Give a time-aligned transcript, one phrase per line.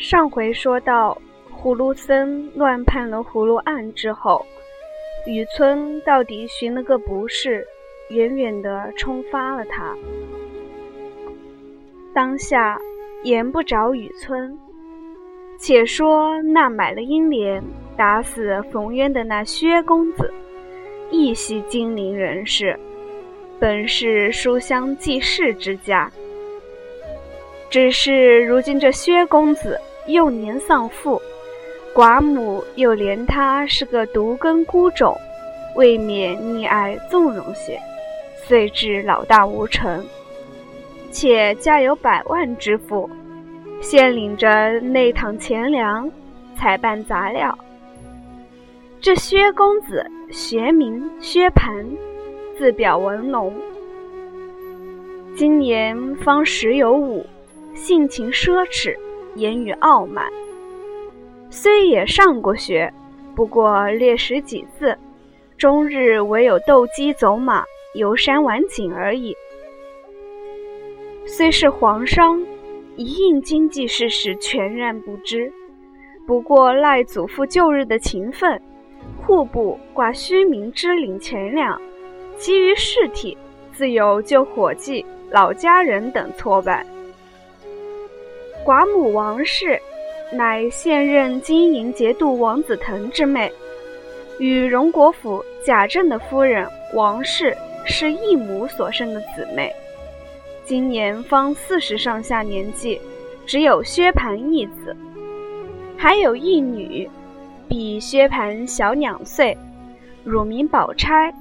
[0.00, 1.20] 上回说到，
[1.54, 4.44] 葫芦僧乱判了葫芦案之后，
[5.26, 7.66] 雨村到底寻了个不是，
[8.08, 9.94] 远远的冲发了他。
[12.14, 12.80] 当下
[13.24, 14.58] 言不着雨村，
[15.58, 17.62] 且说那买了英莲
[17.94, 20.32] 打死冯渊的那薛公子，
[21.10, 22.74] 亦系金陵人士，
[23.58, 26.10] 本是书香济世之家，
[27.68, 29.78] 只是如今这薛公子。
[30.06, 31.20] 幼年丧父，
[31.94, 35.16] 寡母又怜他是个独根孤种，
[35.76, 37.80] 未免溺爱纵容些，
[38.46, 40.04] 遂至老大无成。
[41.10, 43.08] 且家有百万之富，
[43.80, 46.10] 现领着内堂钱粮，
[46.56, 47.56] 采办杂料。
[49.00, 51.84] 这薛公子学名薛蟠，
[52.58, 53.52] 字表文龙，
[55.34, 57.24] 今年方十有五，
[57.74, 58.96] 性情奢侈。
[59.36, 60.26] 言语傲慢，
[61.50, 62.92] 虽也上过学，
[63.34, 64.96] 不过略识几字，
[65.56, 67.64] 终日唯有斗鸡走马、
[67.94, 69.36] 游山玩景而已。
[71.26, 72.42] 虽是皇商，
[72.96, 75.52] 一应经济事实全然不知，
[76.26, 78.60] 不过赖祖父旧日的勤奋，
[79.22, 81.80] 户部挂虚名支领钱粮，
[82.36, 83.38] 其余事体
[83.72, 86.84] 自有旧伙计、老家人等搓办。
[88.64, 89.80] 寡母王氏，
[90.32, 93.50] 乃现任金营节度王子腾之妹，
[94.38, 99.72] 与荣国府贾政的夫人王氏是异母所生的姊妹。
[100.64, 103.00] 今年方四十上下年纪，
[103.46, 104.94] 只有薛蟠一子，
[105.96, 107.08] 还有一女，
[107.66, 109.56] 比薛蟠小两岁，
[110.22, 111.32] 乳名宝钗，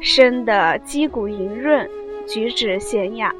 [0.00, 1.88] 生得肌骨莹润，
[2.26, 3.32] 举止娴雅。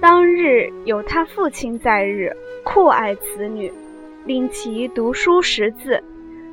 [0.00, 2.30] 当日有他父亲在日，
[2.62, 3.72] 酷爱此女，
[4.24, 6.02] 令其读书识字，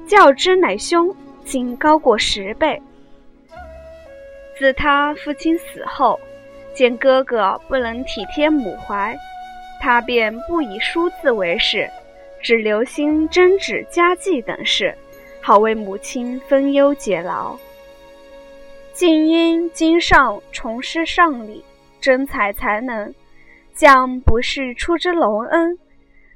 [0.07, 2.81] 教之乃兄，竟高过十倍。
[4.57, 6.17] 自他父亲死后，
[6.73, 9.15] 见哥哥不能体贴母怀，
[9.81, 11.89] 他便不以书字为事，
[12.41, 14.95] 只留心针纸家计等事，
[15.41, 17.57] 好为母亲分忧解劳。
[18.93, 21.63] 竟因今上重施上礼，
[21.99, 23.13] 真才才能。
[23.73, 25.77] 将不是出之隆恩，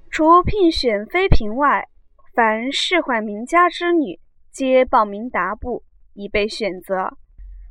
[0.10, 1.88] 除聘选妃嫔外，
[2.34, 4.20] 凡世宦名家之女，
[4.52, 5.84] 皆报名达部，
[6.16, 7.16] 已被选择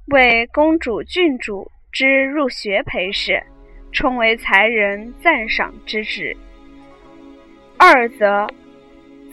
[0.06, 3.42] 为公主、郡主之入学陪侍，
[3.90, 6.36] 充为才人赞赏之职。
[7.76, 8.46] 二则，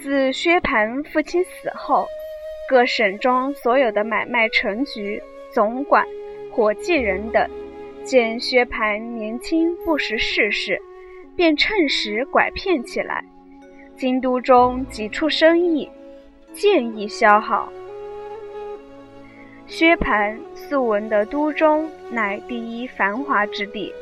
[0.01, 2.07] 自薛蟠父亲死后，
[2.67, 5.21] 各省中所有的买卖陈局、
[5.51, 6.03] 总管、
[6.51, 7.47] 伙计人等。
[8.03, 10.77] 见薛蟠年轻不识世事，
[11.37, 13.23] 便趁时拐骗起来。
[13.95, 15.89] 京都中几处生意，
[16.53, 17.71] 渐易消耗。
[19.67, 23.93] 薛蟠素闻得都中乃第一繁华之地，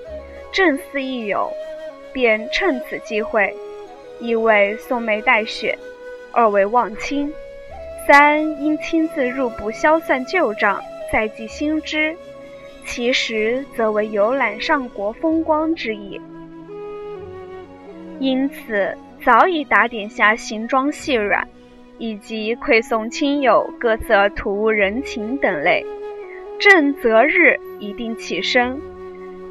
[0.51, 1.51] 正思一友，
[2.11, 3.55] 便趁此机会，
[4.19, 5.77] 一为送媒待选，
[6.31, 7.31] 二为望亲，
[8.07, 12.17] 三因亲自入部消散旧账，再记新知。
[12.91, 16.19] 其实则为游览上国风光之意，
[18.19, 18.93] 因此
[19.23, 21.47] 早已打点下行装细软，
[21.99, 25.85] 以及馈送亲友各色土物人情等类。
[26.59, 28.77] 正择日一定起身，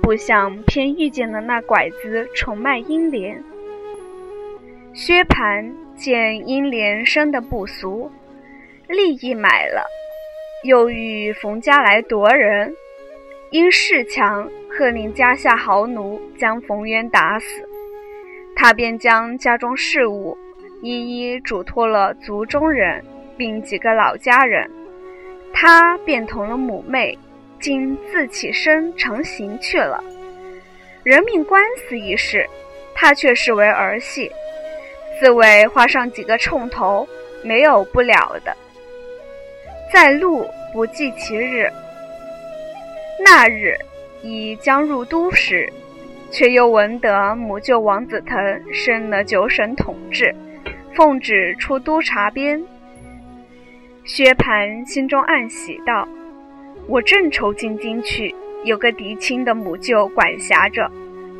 [0.02, 3.42] 不想偏遇见了那拐子宠卖英莲。
[4.92, 8.12] 薛蟠见英莲生的不俗，
[8.86, 9.82] 立意买了，
[10.62, 12.74] 又遇冯家来夺人。
[13.50, 17.68] 因势强，喝令家下豪奴将冯渊打死。
[18.54, 20.38] 他便将家中事务
[20.82, 23.04] 一一嘱托了族中人，
[23.36, 24.70] 并几个老家人。
[25.52, 27.18] 他便同了母妹，
[27.58, 30.02] 竟自起身成行去了。
[31.02, 32.48] 人命官司一事，
[32.94, 34.30] 他却视为儿戏，
[35.18, 37.04] 自谓画上几个冲头，
[37.42, 38.56] 没有不了的。
[39.92, 41.68] 在路不计其日。
[43.22, 43.76] 那日
[44.22, 45.70] 已将入都时，
[46.30, 48.38] 却又闻得母舅王子腾
[48.72, 50.34] 升了九省统治，
[50.94, 52.62] 奉旨出都察边。
[54.04, 56.08] 薛蟠心中暗喜道
[56.88, 58.34] ：“我正愁进京去，
[58.64, 60.90] 有个嫡亲的母舅管辖着，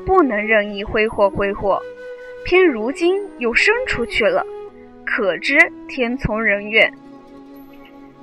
[0.04, 1.80] 不能任意挥霍挥霍，
[2.44, 4.46] 偏如今又生出去了，
[5.04, 5.56] 可知
[5.88, 6.92] 天从人愿。”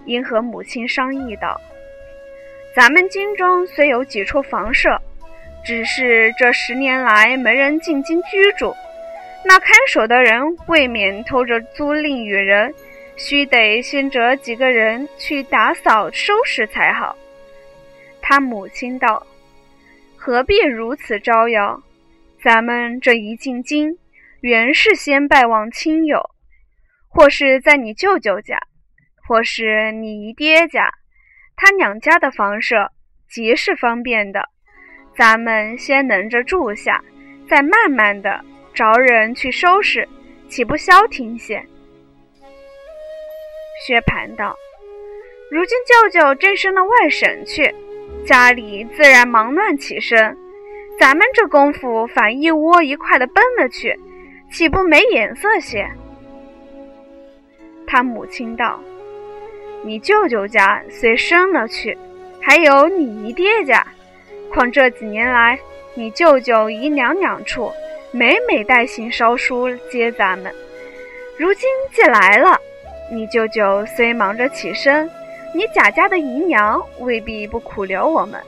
[0.06, 1.60] 因和母亲商议道。
[2.78, 5.02] 咱们京中虽有几处房舍，
[5.66, 8.72] 只是这十年来没人进京居住，
[9.44, 12.72] 那看守的人未免偷着租赁与人，
[13.16, 17.18] 须得先折几个人去打扫收拾才好。
[18.22, 19.26] 他母亲道
[20.16, 21.82] ：“何必如此招摇？
[22.44, 23.98] 咱们这一进京，
[24.42, 26.22] 原是先拜望亲友，
[27.10, 28.60] 或是在你舅舅家，
[29.28, 30.92] 或是你姨爹家，
[31.58, 32.90] 他娘家的房舍，
[33.28, 34.48] 极是方便的。
[35.18, 37.04] 咱们先能着住下，
[37.50, 38.40] 再慢慢的。”
[38.78, 40.08] 着人去收拾，
[40.48, 41.66] 岂不消停些？
[43.88, 44.56] 薛蟠道
[45.50, 47.74] ：“如今舅舅正升了外省去，
[48.24, 50.38] 家里自然忙乱起身。
[51.00, 54.00] 咱们这功夫反一窝一块的奔了去，
[54.52, 55.90] 岂不没眼色些？”
[57.88, 58.80] 他母亲道
[59.84, 61.98] ：“你舅舅家虽升了去，
[62.42, 63.86] 还有你姨爹家，
[64.54, 65.60] 况这几年来，
[65.96, 67.72] 你舅舅姨娘两处。”
[68.14, 70.52] 每每带信捎书接咱们，
[71.38, 72.58] 如今既来了，
[73.12, 75.08] 你舅舅虽忙着起身，
[75.54, 78.42] 你贾家的姨娘未必不苦留我们。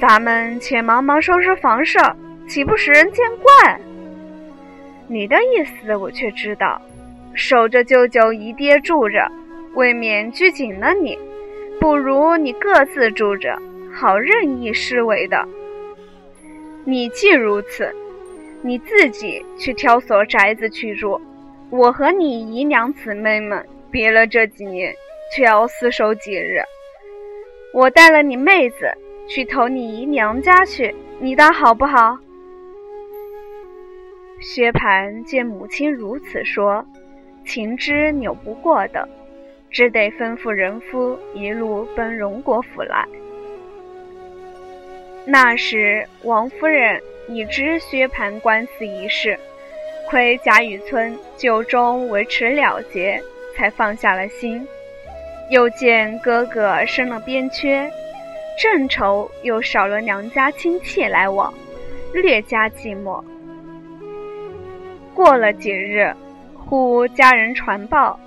[0.00, 2.00] 咱们且忙忙收拾房舍，
[2.48, 3.80] 岂不使人见怪？
[5.06, 6.82] 你的意思我却知道，
[7.34, 9.30] 守着舅舅姨爹住着，
[9.74, 11.18] 未免拘谨了你，
[11.80, 13.56] 不如你各自住着，
[13.92, 15.48] 好任意施为的。
[16.84, 17.94] 你既如此。
[18.64, 21.20] 你自己去挑所宅子去住，
[21.68, 24.94] 我和你姨娘姊妹们别了这几年，
[25.34, 26.60] 却要厮守几日。
[27.74, 28.88] 我带了你妹子
[29.26, 32.16] 去投你姨娘家去，你当好不好？
[34.38, 36.86] 薛蟠见母亲如此说，
[37.44, 39.08] 情知扭不过的，
[39.72, 43.04] 只得吩咐人夫一路奔荣国府来。
[45.24, 47.02] 那时王夫人。
[47.28, 49.38] 已知薛蟠官司一事，
[50.10, 53.22] 亏贾雨村就终维持了结，
[53.54, 54.66] 才放下了心。
[55.48, 57.88] 又见哥哥升了边缺，
[58.60, 61.54] 正愁又少了娘家亲戚来往，
[62.12, 63.22] 略加寂寞。
[65.14, 66.12] 过了几日，
[66.58, 68.18] 忽家人传报，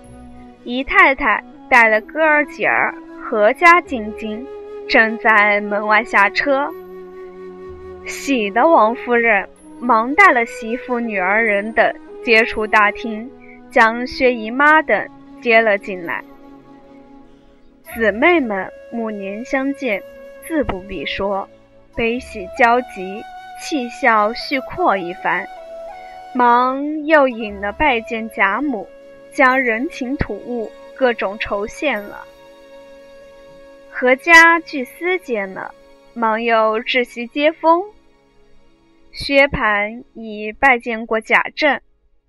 [0.66, 4.46] 姨太太带了哥儿姐儿合家进京，
[4.90, 6.68] 正在门外下车。
[8.06, 9.48] 喜的王夫人
[9.80, 13.30] 忙带了媳妇、女儿人等接出大厅，
[13.70, 15.08] 将薛姨妈等
[15.40, 16.24] 接了进来。
[17.94, 20.02] 姊妹们暮年相见，
[20.48, 21.48] 自不必说，
[21.96, 23.22] 悲喜交集，
[23.62, 25.46] 气笑续阔一番。
[26.34, 28.88] 忙又引了拜见贾母，
[29.36, 32.24] 将人情土物各种酬献了。
[33.92, 35.76] 何家聚私间了，
[36.14, 37.84] 忙又置席接风。
[39.12, 41.80] 薛蟠已拜见过贾政，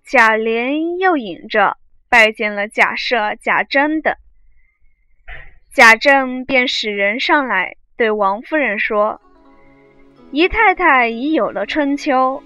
[0.04, 1.76] 贾琏又引着
[2.08, 4.14] 拜见了贾赦、贾珍等。
[5.72, 9.20] 贾政便使人上来对王夫人说
[10.32, 12.42] ：“姨太太已有了春秋，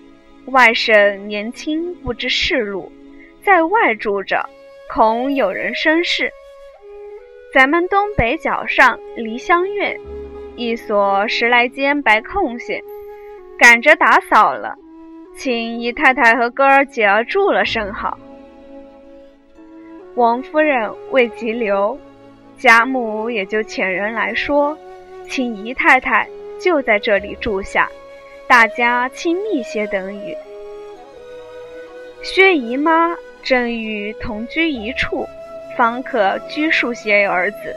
[0.46, 2.90] 外甥年轻不知世路，
[3.50, 4.48] 在外住着，
[4.88, 6.30] 恐有人生事。
[7.52, 9.98] 咱们东北角上梨香院
[10.54, 12.80] 一所十来间白空闲。”
[13.58, 14.76] 赶着打扫了，
[15.36, 18.16] 请姨太太和哥儿姐儿住了甚好。
[20.14, 21.98] 王夫人未及留，
[22.56, 24.78] 贾母也就遣人来说，
[25.28, 26.24] 请姨太太
[26.60, 27.88] 就在这里住下，
[28.46, 30.36] 大家亲密些等语。
[32.22, 35.26] 薛姨妈正欲同居一处，
[35.76, 37.74] 方可拘束些儿子，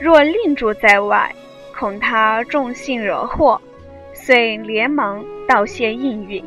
[0.00, 1.32] 若另住在外，
[1.78, 3.60] 恐他重性惹祸。
[4.14, 6.44] 遂连忙道谢应允，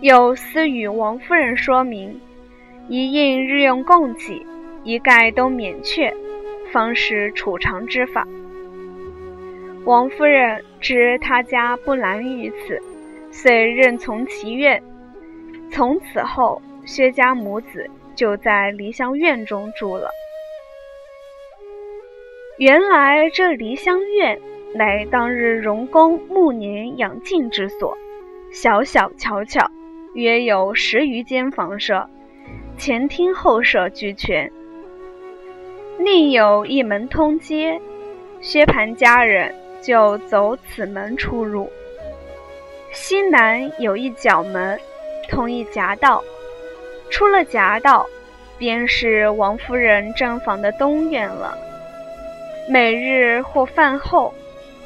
[0.00, 2.18] 又私与王夫人说明，
[2.88, 4.44] 一应日用供给，
[4.82, 6.12] 一概都免却，
[6.72, 8.26] 方是储藏之法。
[9.84, 12.82] 王夫人知他家不难于此，
[13.30, 14.82] 遂任从其愿。
[15.70, 20.10] 从此后，薛家母子就在梨香院中住了。
[22.56, 24.40] 原来这梨香院。
[24.74, 27.96] 乃当日荣公暮年养静之所，
[28.52, 29.66] 小小巧巧，
[30.12, 32.06] 约有十余间房舍，
[32.76, 34.52] 前厅后舍俱全。
[35.98, 37.80] 另有一门通街，
[38.42, 41.72] 薛蟠家人就走此门出入。
[42.92, 44.78] 西南有一角门，
[45.30, 46.22] 通一夹道，
[47.10, 48.06] 出了夹道，
[48.58, 51.56] 便是王夫人正房的东院了。
[52.68, 54.34] 每日或饭后。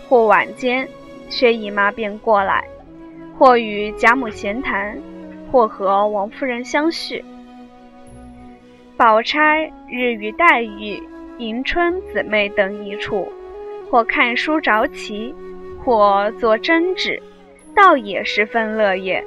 [0.09, 0.87] 或晚间，
[1.31, 2.65] 薛姨妈便过来，
[3.39, 4.99] 或与贾母闲谈，
[5.51, 7.25] 或和王夫人相叙。
[8.95, 11.03] 宝钗日与黛玉、
[11.39, 13.33] 迎春姊妹等一处，
[13.91, 15.35] 或看书着棋，
[15.83, 17.23] 或做针纸，
[17.75, 19.25] 倒也十分乐业。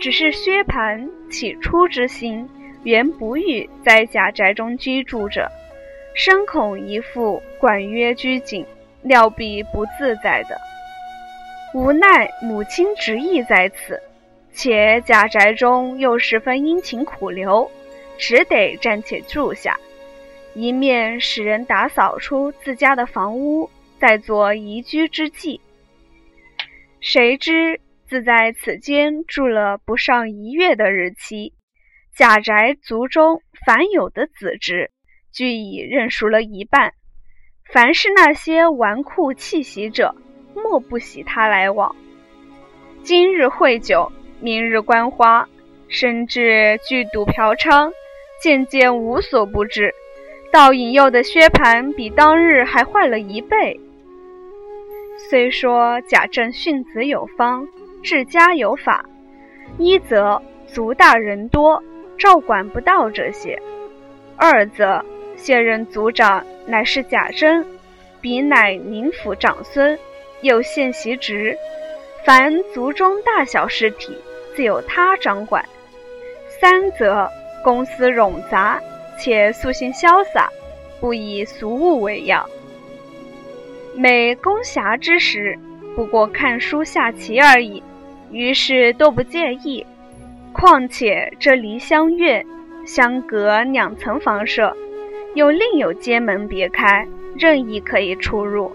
[0.00, 2.48] 只是薛蟠起初之心，
[2.82, 5.50] 原不欲在贾宅中居住着，
[6.14, 8.64] 深恐一副管约拘谨，
[9.02, 10.58] 料必不自在的。
[11.74, 14.00] 无奈母亲执意在此，
[14.52, 17.70] 且贾宅中又十分殷勤苦留，
[18.16, 19.78] 只得暂且住下，
[20.54, 23.68] 一面使人打扫出自家的房屋，
[24.00, 25.60] 再做移居之计。
[27.00, 27.80] 谁知？
[28.08, 31.52] 自在此间住了不上一月的日期，
[32.16, 34.90] 贾宅族中凡有的子侄，
[35.30, 36.94] 俱已认熟了一半。
[37.70, 40.14] 凡是那些纨绔气习者，
[40.54, 41.94] 莫不喜他来往。
[43.02, 44.10] 今日会酒，
[44.40, 45.46] 明日观花，
[45.88, 47.92] 甚至聚赌嫖娼，
[48.42, 49.94] 渐渐无所不至，
[50.50, 53.78] 倒引诱的薛蟠比当日还坏了一倍。
[55.28, 57.68] 虽说贾政训子有方。
[58.02, 59.04] 治家有法，
[59.76, 61.82] 一则族大人多，
[62.18, 63.58] 照管不到这些；
[64.36, 65.04] 二则
[65.36, 67.64] 现任族长乃是贾珍，
[68.20, 69.98] 彼乃宁府长孙，
[70.42, 71.56] 又现袭职，
[72.24, 74.16] 凡族中大小事体，
[74.54, 75.62] 自有他掌管；
[76.60, 77.28] 三则
[77.62, 78.80] 公司冗杂，
[79.18, 80.48] 且素性潇洒，
[81.00, 82.48] 不以俗务为要，
[83.94, 85.58] 每公暇之时，
[85.94, 87.82] 不过看书下棋而已。
[88.30, 89.84] 于是都不介意，
[90.52, 92.44] 况且这梨香院
[92.84, 94.76] 相隔两层房舍，
[95.34, 97.06] 又另有街门别开，
[97.36, 98.70] 任意可以出入，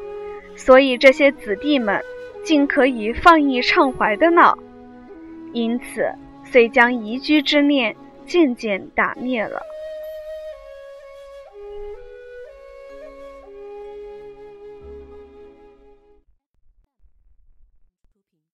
[0.56, 2.02] 所以这些子弟们
[2.44, 4.58] 竟可以放逸畅怀的闹，
[5.52, 6.06] 因此
[6.44, 7.96] 遂将移居之念
[8.26, 9.62] 渐渐打灭了。